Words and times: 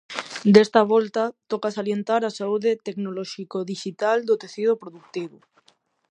Desta 0.55 0.81
volta, 0.93 1.23
toca 1.51 1.73
salientar 1.77 2.21
a 2.25 2.35
saúde 2.39 2.71
tecnolóxico-dixital 2.87 4.17
do 4.27 4.39
tecido 4.43 4.73
produtivo. 4.81 5.37